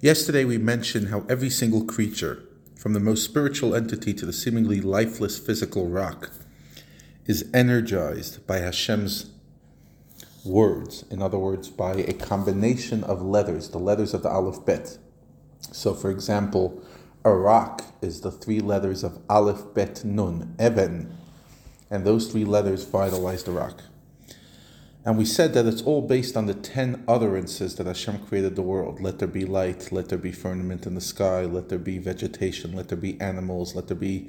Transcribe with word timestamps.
Yesterday 0.00 0.44
we 0.44 0.58
mentioned 0.58 1.08
how 1.08 1.24
every 1.28 1.50
single 1.50 1.84
creature, 1.84 2.44
from 2.76 2.92
the 2.92 3.00
most 3.00 3.24
spiritual 3.24 3.74
entity 3.74 4.14
to 4.14 4.24
the 4.24 4.32
seemingly 4.32 4.80
lifeless 4.80 5.40
physical 5.40 5.88
rock, 5.88 6.30
is 7.26 7.50
energized 7.52 8.46
by 8.46 8.58
Hashem's 8.58 9.32
words. 10.44 11.04
In 11.10 11.20
other 11.20 11.36
words, 11.36 11.68
by 11.68 11.94
a 11.94 12.12
combination 12.12 13.02
of 13.02 13.22
letters, 13.22 13.70
the 13.70 13.78
letters 13.78 14.14
of 14.14 14.22
the 14.22 14.28
Aleph 14.28 14.64
Bet. 14.64 14.98
So, 15.72 15.94
for 15.94 16.12
example, 16.12 16.80
a 17.24 17.32
rock 17.32 17.82
is 18.00 18.20
the 18.20 18.30
three 18.30 18.60
letters 18.60 19.02
of 19.02 19.18
Aleph 19.28 19.74
Bet 19.74 20.04
Nun, 20.04 20.54
Eben, 20.60 21.12
and 21.90 22.04
those 22.04 22.30
three 22.30 22.44
letters 22.44 22.84
vitalize 22.84 23.42
the 23.42 23.50
rock. 23.50 23.82
And 25.04 25.16
we 25.16 25.24
said 25.24 25.54
that 25.54 25.66
it's 25.66 25.82
all 25.82 26.02
based 26.02 26.36
on 26.36 26.46
the 26.46 26.54
ten 26.54 27.04
utterances 27.06 27.76
that 27.76 27.86
Hashem 27.86 28.26
created 28.26 28.56
the 28.56 28.62
world. 28.62 29.00
Let 29.00 29.18
there 29.18 29.28
be 29.28 29.44
light, 29.44 29.92
let 29.92 30.08
there 30.08 30.18
be 30.18 30.32
firmament 30.32 30.86
in 30.86 30.94
the 30.94 31.00
sky, 31.00 31.44
let 31.44 31.68
there 31.68 31.78
be 31.78 31.98
vegetation, 31.98 32.74
let 32.74 32.88
there 32.88 32.98
be 32.98 33.20
animals, 33.20 33.74
let 33.74 33.86
there 33.86 33.96
be 33.96 34.28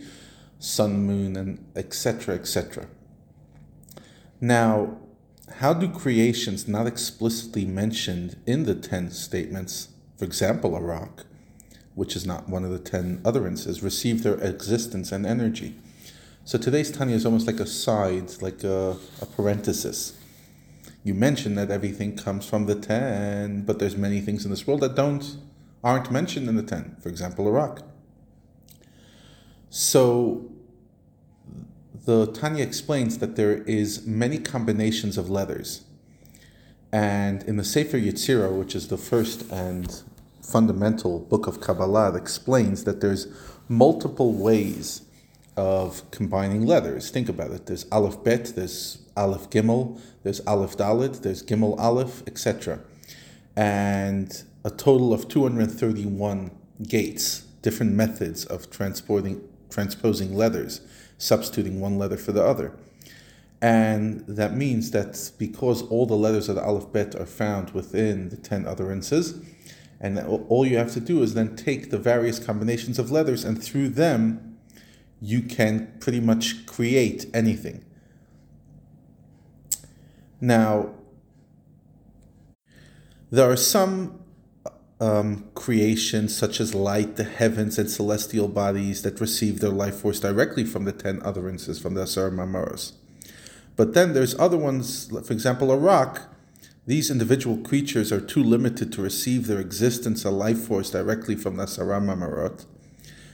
sun, 0.60 1.06
moon, 1.06 1.36
and 1.36 1.66
etc., 1.76 2.36
etc. 2.36 2.88
Now, 4.40 4.98
how 5.56 5.74
do 5.74 5.90
creations 5.90 6.68
not 6.68 6.86
explicitly 6.86 7.66
mentioned 7.66 8.38
in 8.46 8.64
the 8.64 8.76
ten 8.76 9.10
statements, 9.10 9.90
for 10.18 10.26
example, 10.26 10.76
a 10.76 10.82
rock, 10.82 11.26
which 11.96 12.16
is 12.16 12.26
not 12.26 12.48
one 12.48 12.64
of 12.64 12.72
the 12.72 12.80
ten 12.80 13.22
utterances, 13.26 13.82
receive 13.82 14.22
their 14.22 14.36
existence 14.36 15.12
and 15.12 15.26
energy? 15.26 15.76
So 16.46 16.58
today's 16.58 16.92
Tanya 16.92 17.16
is 17.16 17.26
almost 17.26 17.48
like 17.48 17.60
a 17.60 17.68
side, 17.68 18.42
like 18.42 18.64
a, 18.64 18.98
a 19.22 19.26
parenthesis 19.26 20.19
you 21.04 21.14
mentioned 21.14 21.58
that 21.58 21.72
everything 21.72 22.16
comes 22.18 22.46
from 22.46 22.66
the 22.66 22.76
ten, 22.76 23.64
but 23.64 23.80
there's 23.80 23.96
many 23.96 24.20
things 24.22 24.44
in 24.46 24.52
this 24.52 24.68
world 24.68 24.82
that 24.82 24.96
don't 24.96 25.38
aren't 25.84 26.12
mentioned 26.12 26.50
in 26.50 26.56
the 26.56 26.64
ten. 26.64 26.98
For 27.02 27.10
example, 27.10 27.48
a 27.48 27.52
rock. 27.52 27.84
So 29.70 30.50
the 32.06 32.28
Tanya 32.28 32.64
explains 32.64 33.20
that 33.20 33.36
there 33.36 33.58
is 33.64 34.06
many 34.06 34.40
combinations 34.40 35.18
of 35.18 35.30
letters. 35.30 35.86
And 36.92 37.44
in 37.44 37.58
the 37.58 37.64
Sefer 37.64 37.98
Yetzirah, 37.98 38.58
which 38.58 38.76
is 38.76 38.88
the 38.88 38.98
first 38.98 39.50
and 39.52 40.02
fundamental 40.42 41.20
book 41.20 41.46
of 41.46 41.62
Kabbalah, 41.62 42.10
it 42.10 42.16
explains 42.16 42.84
that 42.86 43.00
there's 43.00 43.28
multiple 43.68 44.34
ways 44.34 45.04
of 45.60 46.10
combining 46.10 46.66
letters. 46.66 47.10
Think 47.12 47.28
about 47.28 47.52
it. 47.52 47.66
There's 47.66 47.86
Aleph 47.92 48.24
Bet, 48.24 48.54
there's 48.56 49.00
Aleph 49.18 49.50
Gimel, 49.50 50.00
there's 50.24 50.40
Aleph 50.48 50.78
Dalet, 50.78 51.22
there's 51.22 51.44
Gimel 51.44 51.78
Aleph, 51.78 52.24
etc. 52.26 52.80
And 53.58 54.42
a 54.64 54.70
total 54.70 55.14
of 55.14 55.28
231 55.28 56.52
gates, 56.84 57.42
different 57.62 57.94
methods 57.94 58.46
of 58.46 58.70
transporting 58.70 59.42
transposing 59.70 60.34
letters, 60.34 60.82
substituting 61.18 61.80
one 61.80 62.00
letter 62.00 62.18
for 62.18 62.32
the 62.32 62.44
other. 62.44 62.72
And 63.62 64.26
that 64.28 64.56
means 64.56 64.92
that 64.92 65.32
because 65.38 65.84
all 65.84 66.06
the 66.06 66.16
letters 66.16 66.48
of 66.48 66.56
the 66.56 66.64
Aleph 66.64 66.92
Bet 66.92 67.14
are 67.16 67.26
found 67.26 67.72
within 67.72 68.30
the 68.30 68.38
10 68.38 68.66
utterances, 68.66 69.40
and 70.00 70.18
all 70.48 70.66
you 70.66 70.78
have 70.78 70.94
to 70.94 71.02
do 71.02 71.22
is 71.22 71.34
then 71.34 71.58
take 71.58 71.92
the 71.92 72.00
various 72.00 72.40
combinations 72.40 72.98
of 72.98 73.12
letters 73.12 73.44
and 73.44 73.62
through 73.62 73.90
them 73.90 74.49
you 75.22 75.42
can 75.42 75.94
pretty 76.00 76.20
much 76.20 76.66
create 76.66 77.26
anything. 77.34 77.84
Now, 80.40 80.96
there 83.30 83.52
are 83.52 83.58
some 83.58 84.22
um, 85.00 85.50
creations, 85.54 86.36
such 86.36 86.60
as 86.60 86.74
light, 86.74 87.16
the 87.16 87.24
heavens, 87.24 87.78
and 87.78 87.90
celestial 87.90 88.48
bodies, 88.48 89.02
that 89.04 89.22
receive 89.22 89.60
their 89.60 89.70
life 89.70 89.96
force 89.96 90.20
directly 90.20 90.64
from 90.66 90.86
the 90.86 90.92
ten 90.92 91.22
utterances, 91.24 91.80
from 91.80 91.94
the 91.94 92.04
Asar. 92.04 92.32
But 93.76 93.94
then 93.94 94.14
there's 94.14 94.38
other 94.40 94.58
ones, 94.58 95.10
for 95.10 95.34
example, 95.34 95.72
a 95.72 95.78
rock. 95.78 96.34
These 96.86 97.12
individual 97.12 97.58
creatures 97.58 98.12
are 98.12 98.20
too 98.20 98.44
limited 98.44 98.92
to 98.94 99.02
receive 99.02 99.48
their 99.48 99.60
existence, 99.60 100.26
a 100.26 100.32
life 100.32 100.60
force, 100.60 100.90
directly 100.90 101.36
from 101.36 101.58
the 101.58 101.64
Asar 101.64 101.86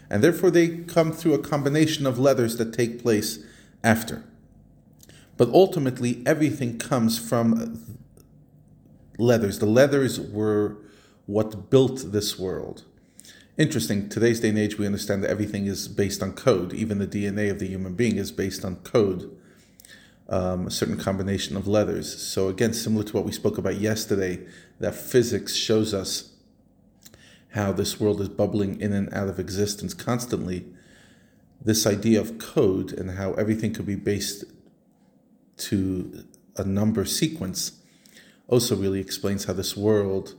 and 0.09 0.23
therefore 0.23 0.51
they 0.51 0.69
come 0.69 1.11
through 1.11 1.33
a 1.33 1.39
combination 1.39 2.05
of 2.05 2.19
letters 2.19 2.57
that 2.57 2.73
take 2.73 3.01
place 3.01 3.39
after. 3.83 4.23
But 5.37 5.49
ultimately, 5.49 6.23
everything 6.25 6.77
comes 6.77 7.19
from 7.19 7.97
leathers. 9.17 9.59
The 9.59 9.65
leathers 9.65 10.19
were 10.19 10.77
what 11.25 11.69
built 11.69 12.11
this 12.11 12.39
world. 12.39 12.83
Interesting, 13.57 14.09
today's 14.09 14.41
day 14.41 14.49
and 14.49 14.57
age, 14.57 14.77
we 14.77 14.85
understand 14.85 15.23
that 15.23 15.29
everything 15.29 15.65
is 15.65 15.87
based 15.87 16.21
on 16.21 16.33
code. 16.33 16.73
Even 16.73 16.99
the 16.99 17.07
DNA 17.07 17.49
of 17.49 17.59
the 17.59 17.67
human 17.67 17.93
being 17.93 18.17
is 18.17 18.31
based 18.31 18.65
on 18.65 18.75
code, 18.77 19.35
um, 20.27 20.67
a 20.67 20.71
certain 20.71 20.97
combination 20.97 21.55
of 21.55 21.67
leathers. 21.67 22.21
So, 22.21 22.49
again, 22.49 22.73
similar 22.73 23.05
to 23.05 23.13
what 23.13 23.23
we 23.25 23.31
spoke 23.31 23.57
about 23.57 23.75
yesterday, 23.75 24.45
that 24.79 24.93
physics 24.93 25.55
shows 25.55 25.93
us 25.93 26.33
how 27.55 27.71
this 27.71 28.01
world 28.01 28.19
is 28.19 28.27
bubbling 28.27 28.79
in 28.81 28.91
and 28.91 29.11
out 29.13 29.29
of 29.29 29.39
existence 29.39 29.93
constantly, 29.93 30.65
this 31.63 31.87
idea 31.87 32.19
of 32.19 32.37
code 32.37 32.91
and 32.91 33.11
how 33.11 33.31
everything 33.33 33.73
could 33.73 33.85
be 33.85 33.95
based 33.95 34.43
to 35.57 36.25
a 36.57 36.65
number 36.65 37.05
sequence 37.05 37.79
also 38.49 38.75
really 38.75 38.99
explains 38.99 39.45
how 39.45 39.53
this 39.53 39.75
world 39.75 40.35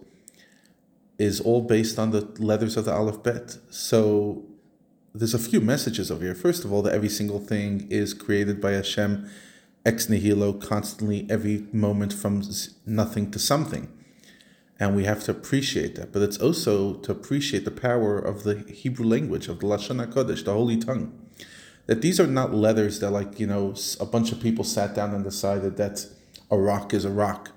is 1.19 1.41
all 1.41 1.63
based 1.63 1.99
on 1.99 2.11
the 2.11 2.21
letters 2.39 2.77
of 2.77 2.85
the 2.85 2.93
Aleph 2.93 3.23
Bet. 3.23 3.57
So 3.71 4.45
there's 5.15 5.33
a 5.33 5.39
few 5.39 5.63
messages 5.63 6.11
over 6.11 6.23
here. 6.23 6.35
First 6.35 6.67
of 6.67 6.73
all, 6.73 6.83
that 6.83 6.93
every 6.93 7.09
single 7.09 7.41
thing 7.41 7.89
is 7.91 8.13
created 8.13 8.61
by 8.61 8.73
Hashem 8.73 9.29
ex 9.87 10.11
nihilo, 10.11 10.53
constantly, 10.53 11.27
every 11.31 11.67
moment 11.73 12.13
from 12.13 12.43
nothing 12.85 13.31
to 13.31 13.39
something 13.39 13.96
and 14.79 14.95
we 14.95 15.05
have 15.05 15.25
to 15.25 15.31
appreciate 15.31 15.95
that. 15.97 16.13
But 16.13 16.23
it's 16.23 16.39
also 16.39 16.95
to 16.95 17.13
appreciate 17.13 17.65
the 17.65 17.71
power 17.71 18.19
of 18.19 18.43
the 18.43 18.59
Hebrew 18.71 19.07
language, 19.07 19.49
of 19.49 19.61
the 19.61 19.67
Lashon 19.67 20.05
HaKodesh, 20.05 20.45
the 20.45 20.53
Holy 20.53 20.77
Tongue. 20.77 21.19
That 21.87 22.03
these 22.03 22.19
are 22.19 22.27
not 22.27 22.53
letters 22.53 23.01
that, 23.01 23.11
like, 23.11 23.39
you 23.39 23.47
know, 23.47 23.75
a 24.01 24.07
bunch 24.07 24.33
of 24.33 24.41
people 24.41 24.65
sat 24.65 24.95
down 24.95 25.15
and 25.15 25.23
decided 25.23 25.77
that 25.77 26.07
a 26.51 26.59
rock 26.59 26.93
is 26.93 27.05
a 27.05 27.11
rock. 27.11 27.53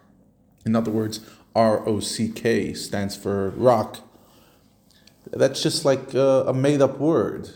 In 0.66 0.76
other 0.76 0.92
words, 0.92 1.20
R 1.56 1.88
O 1.88 2.00
C 2.00 2.30
K 2.30 2.74
stands 2.74 3.16
for 3.16 3.50
rock. 3.52 4.00
That's 5.32 5.62
just 5.62 5.84
like 5.84 6.14
uh, 6.14 6.46
a, 6.46 6.52
a 6.52 6.54
made 6.54 6.82
up 6.82 7.00
word. 7.00 7.50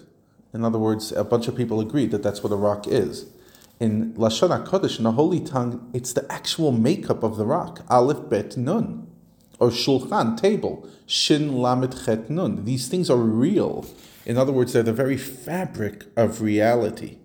In 0.53 0.65
other 0.65 0.79
words, 0.79 1.11
a 1.11 1.23
bunch 1.23 1.47
of 1.47 1.55
people 1.55 1.79
agreed 1.79 2.11
that 2.11 2.23
that's 2.23 2.43
what 2.43 2.51
a 2.51 2.55
rock 2.55 2.87
is. 2.87 3.27
In 3.79 4.13
Lashon 4.13 4.49
HaKodesh, 4.49 4.97
in 4.97 5.03
the 5.03 5.11
Holy 5.13 5.39
Tongue, 5.39 5.89
it's 5.93 6.13
the 6.13 6.31
actual 6.31 6.71
makeup 6.71 7.23
of 7.23 7.37
the 7.37 7.45
rock. 7.45 7.85
Aleph, 7.89 8.29
Bet, 8.29 8.57
Nun 8.57 9.07
or 9.59 9.69
shulchan, 9.69 10.39
table, 10.39 10.87
shin 11.05 11.57
lamed 11.57 11.95
chet 12.05 12.29
nun. 12.29 12.65
These 12.65 12.87
things 12.87 13.09
are 13.09 13.17
real. 13.17 13.85
In 14.25 14.37
other 14.37 14.51
words, 14.51 14.73
they're 14.73 14.83
the 14.83 14.93
very 14.93 15.17
fabric 15.17 16.05
of 16.15 16.41
reality. 16.41 17.17